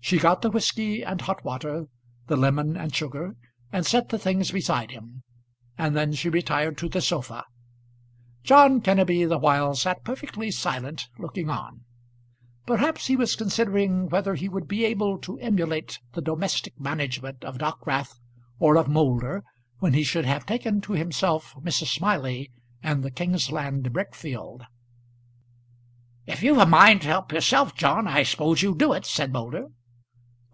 She 0.00 0.18
got 0.18 0.40
the 0.40 0.50
whisky 0.50 1.02
and 1.04 1.20
hot 1.20 1.44
water, 1.44 1.84
the 2.28 2.36
lemon 2.36 2.78
and 2.78 2.94
sugar, 2.94 3.36
and 3.70 3.84
set 3.84 4.08
the 4.08 4.18
things 4.18 4.50
beside 4.52 4.90
him; 4.90 5.22
and 5.76 5.94
then 5.94 6.14
she 6.14 6.30
retired 6.30 6.78
to 6.78 6.88
the 6.88 7.02
sofa. 7.02 7.44
John 8.42 8.80
Kenneby 8.80 9.28
the 9.28 9.36
while 9.36 9.74
sat 9.74 10.04
perfectly 10.04 10.50
silent 10.50 11.08
looking 11.18 11.50
on. 11.50 11.82
Perhaps 12.66 13.08
he 13.08 13.16
was 13.16 13.36
considering 13.36 14.08
whether 14.08 14.34
he 14.34 14.48
would 14.48 14.66
be 14.66 14.82
able 14.86 15.18
to 15.18 15.38
emulate 15.40 15.98
the 16.14 16.22
domestic 16.22 16.80
management 16.80 17.44
of 17.44 17.58
Dockwrath 17.58 18.18
or 18.58 18.78
of 18.78 18.88
Moulder 18.88 19.44
when 19.80 19.92
he 19.92 20.04
should 20.04 20.24
have 20.24 20.46
taken 20.46 20.80
to 20.80 20.94
himself 20.94 21.54
Mrs. 21.60 21.88
Smiley 21.88 22.50
and 22.82 23.02
the 23.02 23.10
Kingsland 23.10 23.92
brick 23.92 24.14
field. 24.14 24.64
"If 26.24 26.42
you've 26.42 26.56
a 26.56 26.64
mind 26.64 27.02
to 27.02 27.08
help 27.08 27.30
yourself, 27.30 27.74
John, 27.74 28.06
I 28.08 28.22
suppose 28.22 28.62
you'll 28.62 28.72
do 28.72 28.94
it," 28.94 29.04
said 29.04 29.30
Moulder. 29.34 29.66